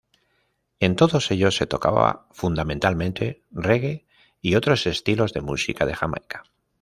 [0.79, 4.07] En todos ellos se tocaba fundamentalmente reggae
[4.41, 6.43] y otros estilos de música de Jamaica.